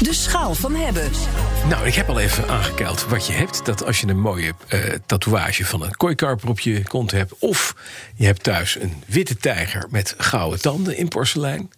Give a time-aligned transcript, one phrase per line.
[0.00, 1.10] De schaal van hebben.
[1.68, 3.64] Nou, ik heb al even aangekeild wat je hebt.
[3.64, 7.32] Dat als je een mooie eh, tatoeage van een kooikarper op je kont hebt...
[7.38, 7.74] of
[8.14, 11.70] je hebt thuis een witte tijger met gouden tanden in porselein...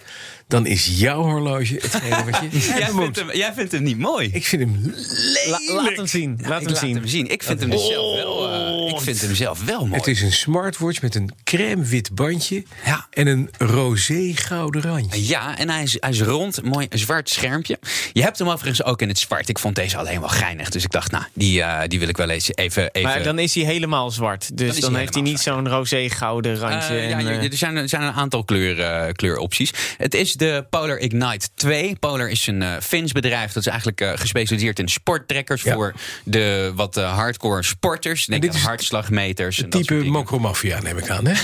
[0.48, 3.16] dan is jouw horloge hetgene wat je Jij vindt, moet.
[3.16, 4.30] hem, jij vindt hem niet mooi.
[4.32, 5.70] Ik vind hem La- lelijk.
[5.88, 6.38] laat hem zien.
[6.43, 6.95] Laat ik hem laat zien.
[6.96, 7.29] hem zien.
[7.30, 9.98] Ik vind hem dus zelf wel, eh, ik vind hem zelf wel mooi.
[9.98, 12.64] Het is een smartwatch met een crème wit bandje...
[12.84, 13.06] Ja.
[13.10, 15.27] en een roze gouden randje.
[15.27, 17.78] Ja, en hij is, hij is rond, mooi zwart schermpje.
[18.12, 19.48] Je hebt hem overigens ook in het zwart.
[19.48, 20.68] Ik vond deze alleen wel geinig.
[20.68, 22.91] Dus ik dacht, nou, die, eh, die wil ik wel eens even...
[22.91, 24.56] even Maar dan is hij helemaal zwart.
[24.56, 26.95] Dus dan, hij heeft hij niet zo'n roze gouden randje.
[26.95, 29.70] Eh, ja, en, eh, er zijn, er zijn een aantal kleur, kleuropties.
[29.96, 31.96] Het is de Polar Ignite 2.
[31.96, 33.52] Polar is een eh Fins bedrijf.
[33.52, 35.63] Dat is eigenlijk gespecialiseerd in sporttrekkers.
[35.63, 35.74] Ja.
[35.74, 38.26] voor de wat hardcore sporters.
[38.26, 39.63] Denk dit is hartslagmeters.
[39.63, 40.05] en dat Type.
[40.05, 41.35] Mokromafia neem ik aan, hè?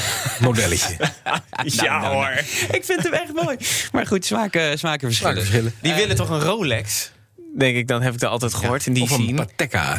[0.41, 0.97] Modelletje.
[1.65, 2.33] ja hoor.
[2.73, 3.57] Ik vind hem echt mooi.
[3.93, 5.37] Maar goed, smaken, smaken verschillen.
[5.37, 5.73] verschillen.
[5.81, 7.11] die willen toch een Rolex?
[7.57, 8.87] Denk ik, dan heb ik dat altijd gehoord.
[8.87, 9.47] in die Of een scene.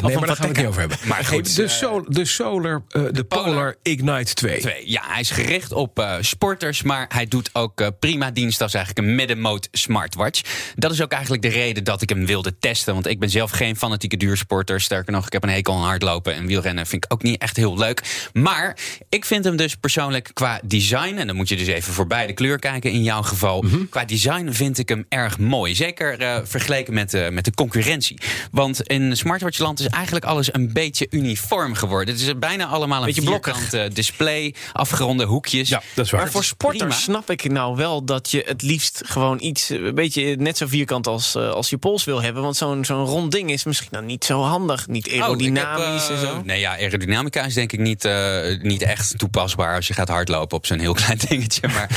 [0.02, 0.98] Nee, maar daar gaan we het niet over hebben.
[1.04, 4.60] Maar goed, de, sol, de Solar, eh, de Polar, Ignite 2.
[4.60, 4.90] Twee.
[4.90, 8.74] Ja, hij is gericht op eh, sporters, maar hij doet ook eh, prima dienst als
[8.74, 10.42] eigenlijk een middenmoot smartwatch.
[10.76, 13.50] Dat is ook eigenlijk de reden dat ik hem wilde testen, want ik ben zelf
[13.50, 14.80] geen fanatieke duursporter.
[14.80, 17.56] Sterker nog, ik heb een hekel aan hardlopen en wielrennen vind ik ook niet echt
[17.56, 18.28] heel leuk.
[18.32, 18.76] Maar
[19.08, 22.32] ik vind hem dus persoonlijk qua design, en dan moet je dus even voor beide
[22.32, 23.64] kleur kijken in jouw geval.
[23.90, 25.74] Qua design vind ik hem erg mooi.
[25.74, 28.18] Zeker vergeleken met, eh, met de concurrentie.
[28.50, 32.14] Want in smartwatchland is eigenlijk alles een beetje uniform geworden.
[32.14, 35.68] Het is bijna allemaal een Beetje vierkant eh, display, afgeronde hoekjes.
[35.68, 36.20] Ja, dat is waar.
[36.20, 39.94] Maar voor sporters snap ik nou wel dat je het liefst gewoon iets, eh, een
[39.94, 42.42] beetje net zo vierkant als, eh, als je pols wil hebben.
[42.42, 44.86] Want zo'n zo'n rond ding is misschien dan niet zo handig.
[44.86, 46.42] Niet Oh, heb, aerodynamisch en zo.
[46.44, 50.56] Nee, ja, aerodynamica is denk ik niet, eh, niet echt toepasbaar als je gaat hardlopen
[50.56, 51.68] op zo'n heel klein dingetje.
[51.68, 51.88] Maar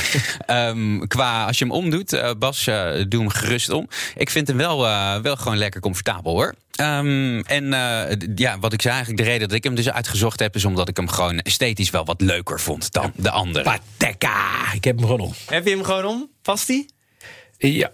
[0.46, 2.64] ehm, qua als je hem omdoet, Bas,
[3.08, 3.88] doe hem gerust om.
[4.16, 6.54] Ik vind hem wel, eh, wel gewoon lekker comfortabel hoor.
[6.74, 10.40] Ehm, en eh, ja, wat ik zei eigenlijk, de reden dat ik hem dus uitgezocht
[10.40, 13.64] heb, is omdat ik hem gewoon esthetisch wel wat leuker vond dan de andere.
[13.64, 14.72] Patekka.
[14.72, 15.32] Ik heb hem gewoon om.
[15.46, 16.30] Heb je hem gewoon om?
[16.42, 16.86] Past die?
[17.58, 17.90] Ja.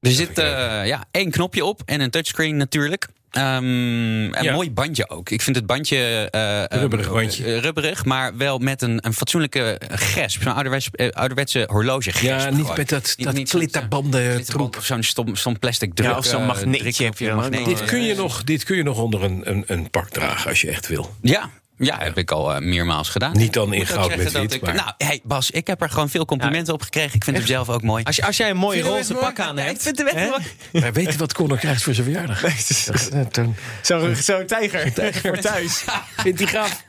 [0.00, 3.08] Er zit eh, ja, één knopje op en een touchscreen natuurlijk.
[3.30, 4.52] Ehm, een Ja.
[4.52, 5.30] mooi bandje ook.
[5.30, 5.96] Ik vind het bandje
[6.30, 7.44] eh, eh, Rubberig bandje.
[7.44, 10.42] eh, rubberig, maar wel met een, een fatsoenlijke gesp.
[10.42, 14.76] Zo'n ouderwets, eh, ouderwetse horloge Ja, niet met dat, dat glitterbanden troep.
[14.76, 16.08] Of zo'n stom, stom plastic druk.
[16.10, 17.10] Ja, of zo'n magneetje.
[17.64, 20.60] Dit kun, je nog, dit kun je nog onder een, een, een pak dragen als
[20.60, 21.14] je echt wil.
[21.22, 23.36] Ja, ja, heb ik al eh, meermaals gedaan.
[23.36, 26.08] Niet dan in goud met wit, ik- maar- Nou, hey Bas, ik heb er gewoon
[26.08, 27.14] veel complimenten op gekregen.
[27.14, 28.04] Ik vind hem zelf ook mooi.
[28.04, 29.70] Als, je, als jij een mooi Vind je hem roze pak aan hebt.
[29.76, 30.28] Ik vind hem echt hè?
[30.28, 30.42] mooi.
[30.72, 32.40] Maar weet je wat Connor krijgt voor zijn verjaardag?
[33.30, 34.92] Toen Zo'n zo tijger.
[35.22, 35.84] voor thuis.
[36.16, 36.84] vindt hij gaaf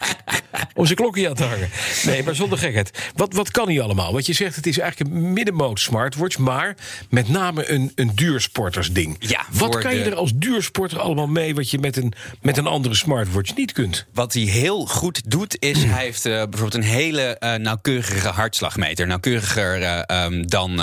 [0.73, 1.69] om zijn klokje aan te hangen.
[2.05, 3.11] Nee, maar zonder gekheid.
[3.15, 4.13] Wat, wat kan hij allemaal?
[4.13, 6.37] Want je zegt het is eigenlijk een middenmoot smartwatch...
[6.37, 6.75] maar
[7.09, 9.15] met name een, een duursportersding.
[9.19, 11.55] Ja, wat kan je er als duursporter allemaal mee...
[11.55, 14.05] wat je met een, met een andere smartwatch niet kunt?
[14.13, 19.07] Wat hij heel goed doet, is hij heeft eh, bijvoorbeeld een hele eh, nauwkeurige hartslagmeter.
[19.07, 20.81] Nauwkeuriger eh, ehm, dan,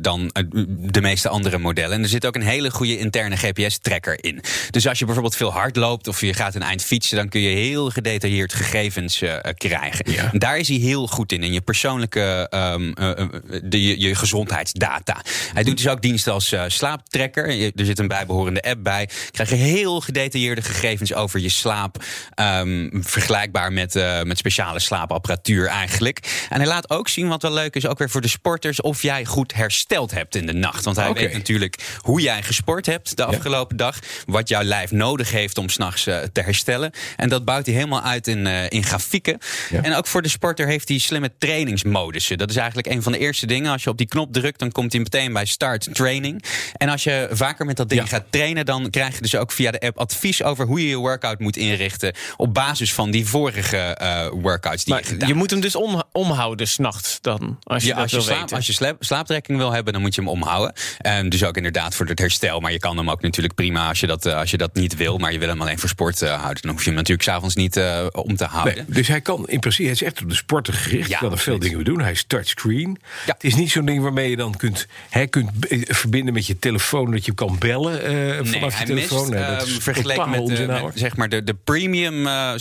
[0.00, 0.30] dan
[0.68, 1.96] de meeste andere modellen.
[1.96, 4.40] En er zit ook een hele goede interne GPS-tracker in.
[4.70, 7.40] Dus als je bijvoorbeeld veel hard loopt of je gaat een eind fietsen, dan kun
[7.40, 9.22] je heel gedetailleerd gegevens
[9.56, 10.12] krijgen.
[10.12, 10.32] Ja.
[10.32, 11.42] En daar is hij heel goed in.
[11.42, 13.28] In je persoonlijke ehm, eh, eh,
[13.62, 15.16] de, je, je gezondheidsdata.
[15.54, 17.50] Hij doet dus ook diensten als slaaptracker.
[17.52, 19.08] Je- Er zit een bijbehorende app bij.
[19.30, 22.04] Krijg je heel gedetailleerde gegevens over je slaap.
[22.34, 26.46] ehm, vergelijkbaar met, eh, met speciale slaapapparatuur eigenlijk.
[26.48, 29.02] En hij laat ook zien wat wel leuk is, ook weer voor de sporters, of
[29.02, 30.84] jij goed hersteld hebt in de nacht.
[30.84, 33.98] Want hij weet natuurlijk hoe jij gesport hebt de afgelopen dag.
[34.26, 36.90] Wat jouw lijf nodig heeft om s'nachts eh te herstellen.
[37.16, 39.38] En dat bouwt hij helemaal uit in, eh, in grafieken.
[39.70, 39.82] Ja.
[39.82, 42.38] En ook voor de sporter heeft hij slimme trainingsmodussen.
[42.38, 43.72] Dat is eigenlijk een van de eerste dingen.
[43.72, 46.44] Als je op die knop drukt, dan komt hij meteen bij start training.
[46.76, 48.06] En als je vaker met dat ding Ja.
[48.06, 50.96] gaat trainen, dan krijg je dus ook via de app advies over hoe je je
[50.96, 52.12] workout moet inrichten.
[52.36, 55.74] Op basis van die vorige eh, workouts die je Maar gedaan je moet hem dus
[55.76, 57.58] om, omhouden s'nachts dan.
[57.62, 58.56] Als je ja, dat als je, wil slaap, weten.
[58.56, 60.72] als je slaap- slaaptrekking wil hebben, dan moet je hem omhouden.
[60.98, 62.60] En dus ook inderdaad voor het herstel.
[62.60, 64.96] Maar je kan hem ook natuurlijk prima als je dat, eh, als je dat niet
[64.96, 65.18] wil.
[65.18, 66.62] Maar je wil hem alleen voor sport eh, houden.
[66.62, 68.74] Dan hoef je hem natuurlijk s'avonds niet eh, om te houden.
[68.74, 71.08] Nee, dus hij kan in principe, hij is echt op de sporten gericht.
[71.08, 72.00] Ja, hij kan er veel dingen mee doen.
[72.00, 72.98] Hij is touchscreen.
[73.26, 73.32] Ja.
[73.32, 75.50] Het is niet zo'n ding waarmee je dan kunt, hij kunt
[75.88, 79.18] verbinden met je telefoon, dat je kan bellen eh, Nee, vanaf je telefoon.
[79.20, 82.52] mist, Nee, dat ehm, is vergeleken met, met, zeg maar de, de premium eh,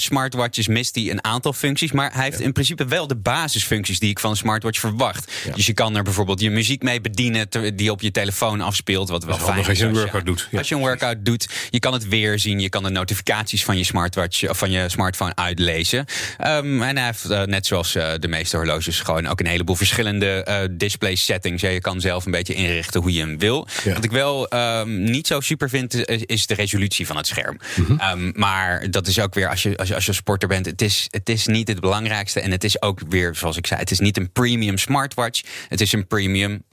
[0.56, 1.92] smartwatches mist hij een aantal functies.
[1.92, 5.32] Maar hij heeft in principe wel de basisfuncties die ik van een smartwatch verwacht.
[5.56, 9.10] Dus je kan er bijvoorbeeld je muziek mee bedienen die op je telefoon afspeelt.
[9.10, 10.58] Wat wel is fijn als je een is workout doet, ja.
[10.58, 12.60] Als je een workout doet, je kan het weer zien.
[12.60, 16.06] Je kan de notificaties van je smartwatch of van je smartphone uitlezen.
[16.38, 19.76] Ehm, en hij heeft eh, net zoals eh, de meeste horloges gewoon ook een heleboel
[19.76, 21.62] verschillende eh, display settings.
[21.62, 23.68] Je kan zelf een beetje inrichten hoe je hem wil.
[23.84, 27.60] Wat ik wel ehm, niet zo super vind, is de resolutie van het scherm.
[27.76, 28.00] Mhm.
[28.00, 30.82] Ehm, maar dat is ook weer, als je, als je, als je sporter bent, het
[30.82, 32.40] is, het is niet het belangrijkste.
[32.42, 35.42] En het is ook weer, zoals ik zei, het is niet een premium smartwatch.
[35.68, 36.64] Het is een premium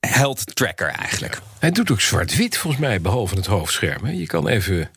[0.00, 1.40] health tracker eigenlijk.
[1.58, 4.04] Hij doet ook zwart-wit volgens mij, behalve het hoofdscherm.
[4.04, 4.12] hè.
[4.12, 4.90] Je kan even.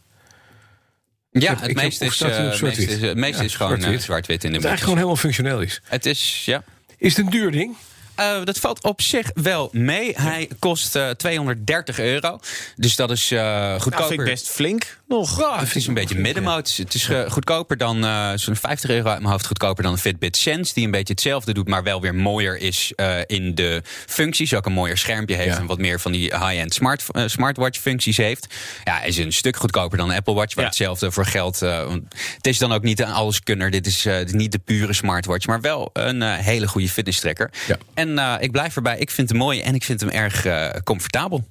[1.32, 2.30] Ja, heb- het meeste is, eh,
[2.62, 4.44] het is, het meeste Ja, is gewoon eh, zwart-wit.
[4.44, 5.82] in de het eigenlijk gewoon helemaal functioneel is.
[5.84, 6.64] Het is, ja.
[6.98, 7.76] Is het een duur ding?
[8.16, 10.14] Eh, dat valt op zich wel mee.
[10.16, 12.40] Hij kost eh, 230 euro.
[12.76, 14.08] Dus dat is eh Dat goedkoper.
[14.08, 15.40] vind ik best flink nog.
[15.40, 16.76] Ja, het is een beetje middenmoot.
[16.78, 19.46] Het is eh, goedkoper dan eh, zo'n 50 euro uit mijn hoofd.
[19.48, 20.74] Goedkoper dan een Fitbit Sense.
[20.74, 24.54] Die een beetje hetzelfde doet, maar wel weer mooier is eh, in de functies.
[24.54, 25.60] Ook een mooier schermpje heeft Ja.
[25.60, 28.48] en wat meer van die high-end smart, eh, smartwatch functies heeft.
[28.84, 30.54] Ja, hij is een stuk goedkoper dan een Apple Watch.
[30.54, 30.70] Waar Ja.
[30.70, 31.62] hetzelfde voor geldt.
[31.62, 32.04] eh, want
[32.36, 33.72] het is dan ook niet een alleskunner.
[33.72, 35.46] Dit is, eh, niet de pure smartwatch.
[35.48, 37.50] Maar wel een eh, hele goede fitness tracker.
[37.68, 37.78] Ja.
[37.94, 38.98] En eh, ik blijf erbij.
[38.98, 41.48] Ik vind hem mooi en ik vind hem erg eh, comfortabel.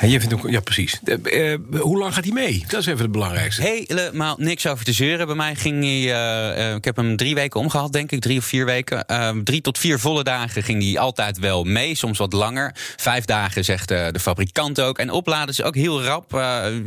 [0.00, 1.00] En je vindt ook, ja, precies.
[1.02, 2.64] Eh, hoe lang gaat hij mee?
[2.68, 3.62] Dat is even het belangrijkste.
[3.62, 5.26] Helemaal niks over te zeuren.
[5.26, 6.74] Bij mij ging hij.
[6.74, 8.20] ik heb hem drie weken omgehad, denk ik.
[8.20, 9.06] Drie of vier weken.
[9.06, 11.94] Eh, drie tot vier volle dagen ging hij altijd wel mee.
[11.94, 12.74] Soms wat langer.
[12.96, 14.98] Vijf dagen zegt de fabrikant ook.
[14.98, 16.34] En opladen is ook heel rap.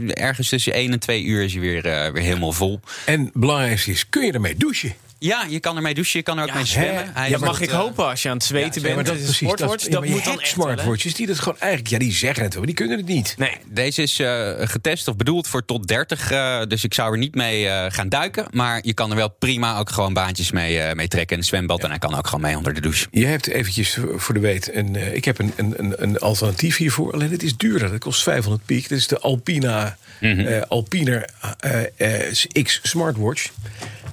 [0.08, 1.82] Ergens tussen één en twee uur is hij weer,
[2.14, 2.80] weer helemaal vol.
[3.06, 4.94] En het belangrijkste is, kun je ermee douchen?
[5.24, 6.20] Ja, je kan ermee douchen.
[6.20, 7.12] Je kan er ook mee zwemmen.
[7.14, 9.06] Hij Ja, mag ik eh, hopen als je aan het zweten Ja, bent.
[9.08, 9.42] dat, het is precies.
[9.42, 11.92] een sportwatch, dat, dat, ja, maar je moet dan echt smartwatches die dat gewoon eigenlijk,
[11.92, 13.36] ja, die zeggen het wel, maar die kunnen het niet.
[13.38, 13.58] Nee.
[13.70, 16.32] Deze is eh, getest of bedoeld voor tot 30.
[16.32, 18.46] eh, dus ik zou er niet mee eh, gaan duiken.
[18.52, 21.48] Maar je kan er wel prima ook gewoon baantjes mee, eh, mee trekken in een
[21.48, 21.84] zwembad.
[21.84, 23.08] En hij kan ook gewoon mee onder de douche.
[23.12, 26.78] Je hebt eventjes voor de weet, een, eh, ik heb een, een, een, een alternatief
[26.78, 27.14] hiervoor.
[27.14, 28.90] Alleen het is duurder, dat kost 500 piek.
[28.90, 31.26] Dat is de Alpina, eh, Alpiner
[31.60, 33.50] eh, eh, X Smartwatch.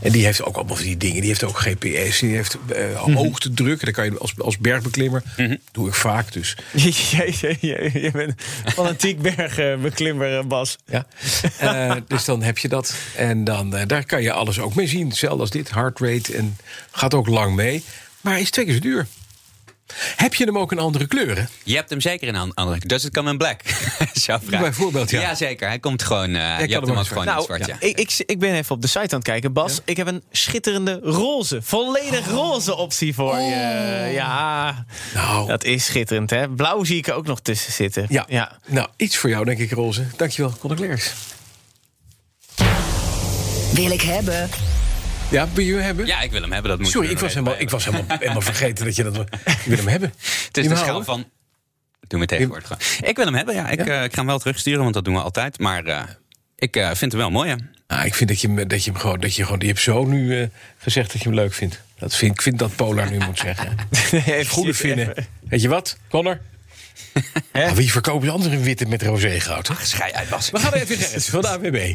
[0.00, 1.20] En die heeft ook allemaal van die dingen.
[1.20, 3.78] Die heeft ook GPS, die heeft eh hoogtedruk.
[3.78, 5.22] En dan kan je als, als bergbeklimmer,
[5.72, 6.56] doe ik vaak dus.
[7.60, 8.34] je, bent
[8.64, 10.76] fanatiek bergbeklimmer, Bas.
[10.86, 11.06] Ja.
[11.58, 12.94] Eh, dus dan heb je dat.
[13.16, 15.08] En dan, eh, daar kan je alles ook mee zien.
[15.08, 16.36] Hetzelfde als dit, heart rate.
[16.36, 16.56] En
[16.90, 17.84] gaat ook lang mee.
[18.20, 19.06] Maar is twee keer zo duur.
[20.16, 21.48] Heb je hem ook in andere kleuren?
[21.62, 22.78] Je hebt hem zeker in een andere.
[22.86, 23.60] Does it come in black?
[24.12, 24.60] Zou vragen.
[24.60, 25.20] Bijvoorbeeld, ja.
[25.20, 26.34] Jazeker, hij komt gewoon.
[26.34, 27.66] eh je kan hebt hem ook ook gewoon Nou, het zwart.
[27.66, 27.76] Ja.
[27.78, 29.52] ik, ik, ik ben even op de site aan het kijken.
[29.52, 34.10] Bas, ik heb een schitterende roze, volledig roze optie voor je.
[34.12, 35.46] Ja, Nou.
[35.46, 36.48] dat is schitterend, hè?
[36.48, 38.06] Blauw zie ik er ook nog tussen zitten.
[38.08, 38.24] Ja.
[38.28, 38.58] ja.
[38.66, 40.06] Nou, iets voor jou, denk ik, Roze.
[40.16, 41.12] Dankjewel, Conor Klerks.
[43.72, 44.48] Wil ik hebben.
[45.30, 46.06] Ja, wil je hem hebben?
[46.06, 46.70] Ja, ik wil hem hebben.
[46.70, 49.18] Dat moet Sorry, ik was, helemaal, ik even was helemaal, helemaal vergeten dat je dat...
[49.44, 50.12] Ik wil hem hebben.
[50.46, 51.30] Het is de hem schaal van.
[52.00, 53.00] Doe me tegenwoordig.
[53.00, 53.68] Ik wil hem hebben, ja.
[53.68, 55.58] Ik, eh, ik ga hem wel terugsturen, want dat doen we altijd.
[55.58, 56.02] Maar eh,
[56.56, 57.56] ik eh, vind hem wel mooi, hè.
[57.86, 59.20] Ah, ik vind dat je, dat je hem gewoon...
[59.20, 61.82] Dat je, gewoon je hebt zo nu gezegd dat je hem leuk vindt.
[61.98, 63.76] Dat vind, ik vind dat Polar nu moet zeggen.
[64.48, 65.14] Goede vinden.
[65.48, 66.40] Weet je wat, Connor?
[67.52, 69.68] Ah, wie verkopen anders een witte met roségoud?
[69.68, 69.74] hè?
[69.82, 70.50] Schij uit, Bas.
[70.50, 71.94] We gaan even Gerrit van de AWB.